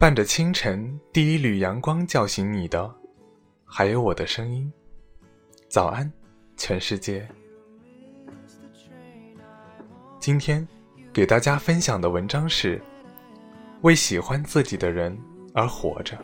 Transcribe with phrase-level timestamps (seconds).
[0.00, 2.90] 伴着清晨第一缕阳光叫醒你的，
[3.66, 4.72] 还有我的声音。
[5.68, 6.10] 早安，
[6.56, 7.28] 全世界。
[10.18, 10.66] 今天
[11.12, 12.80] 给大家分享的文章是：
[13.82, 15.14] 为喜欢自己的人
[15.52, 16.16] 而活着。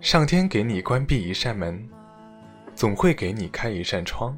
[0.00, 1.86] 上天给你关闭一扇门，
[2.74, 4.34] 总会给你开一扇窗。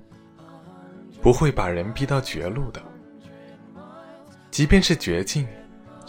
[1.22, 2.82] 不会把人逼到绝路的，
[4.50, 5.46] 即便是绝境，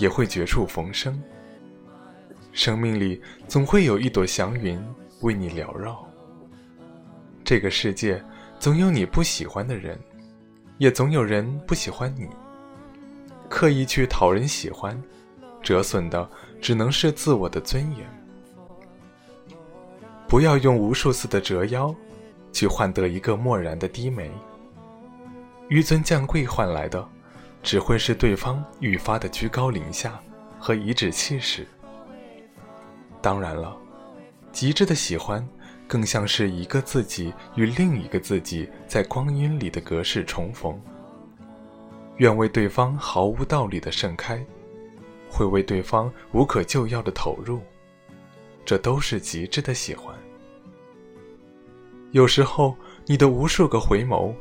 [0.03, 1.17] 也会绝处逢生。
[2.51, 4.77] 生命里总会有一朵祥云
[5.21, 6.05] 为你缭绕。
[7.41, 8.21] 这个世界
[8.59, 9.97] 总有你不喜欢的人，
[10.77, 12.27] 也总有人不喜欢你。
[13.47, 15.01] 刻意去讨人喜欢，
[15.61, 18.05] 折损的只能是自我的尊严。
[20.27, 21.95] 不要用无数次的折腰，
[22.51, 24.29] 去换得一个漠然的低眉。
[25.69, 27.07] 纡尊降贵换来的，
[27.63, 30.19] 只会是对方愈发的居高临下
[30.59, 31.65] 和颐指气使。
[33.21, 33.75] 当然了，
[34.51, 35.47] 极致的喜欢，
[35.87, 40.79] 更像是一个自己与另一个自己在光阴里的隔世重逢。
[42.17, 44.45] 愿为对方毫无道理的盛开，
[45.29, 47.61] 会为对方无可救药的投入，
[48.63, 50.15] 这都是极致的喜欢。
[52.11, 52.75] 有时候，
[53.07, 54.31] 你的无数个回眸。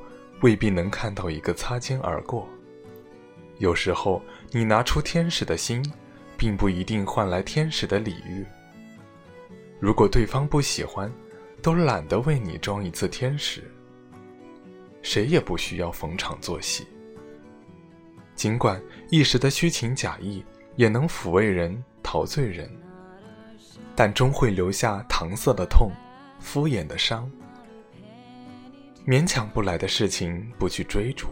[0.42, 2.48] 未必能看到一个擦肩而过。
[3.62, 5.80] 有时候，你拿出天使的心，
[6.36, 8.44] 并不一定换来天使的礼遇。
[9.78, 11.08] 如果对方不喜欢，
[11.62, 13.62] 都懒得为你装一次天使。
[15.00, 16.84] 谁也不需要逢场作戏。
[18.34, 22.68] 尽管一时的虚情假意也能抚慰人、陶醉人，
[23.94, 25.88] 但终会留下搪塞的痛、
[26.40, 27.30] 敷衍的伤。
[29.06, 31.28] 勉强不来的事情，不去追逐。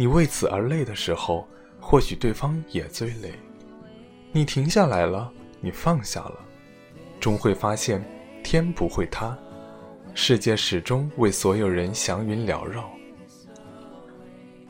[0.00, 1.46] 你为此而累的时候，
[1.78, 3.34] 或许对方也最累。
[4.32, 5.30] 你停下来了，
[5.60, 6.38] 你放下了，
[7.20, 8.02] 终会发现，
[8.42, 9.36] 天不会塌，
[10.14, 12.90] 世界始终为所有人祥云缭绕。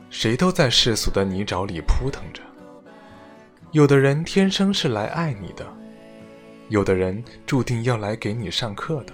[0.09, 2.41] 谁都在世俗的泥沼里扑腾着。
[3.71, 5.65] 有的人天生是来爱你的，
[6.67, 9.13] 有的人注定要来给你上课的。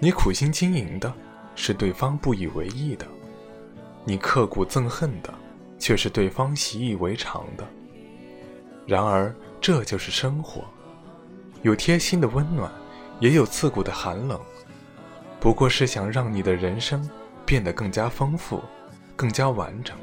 [0.00, 1.12] 你苦心经营的。
[1.56, 3.06] 是对方不以为意的，
[4.04, 5.32] 你刻骨憎恨的，
[5.78, 7.66] 却是对方习以为常的。
[8.86, 10.62] 然而，这就是生活，
[11.62, 12.70] 有贴心的温暖，
[13.18, 14.38] 也有刺骨的寒冷。
[15.40, 17.08] 不过是想让你的人生
[17.46, 18.62] 变得更加丰富，
[19.16, 19.96] 更加完整。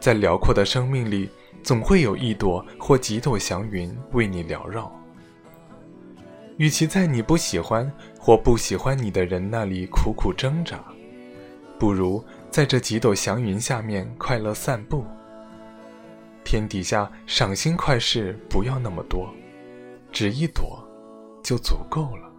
[0.00, 1.30] 在辽阔的生命里，
[1.62, 4.92] 总会有一朵或几朵祥云为你缭绕。
[6.58, 10.78] 与其在你不喜欢或不喜欢你的人那里苦苦挣扎，
[11.78, 15.04] 不如在这几朵祥云下面快乐散步。
[16.44, 19.32] 天底下赏心快事不要那么多
[20.12, 20.78] 只一朵
[21.42, 22.34] 就足够了。